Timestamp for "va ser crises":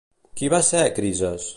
0.53-1.49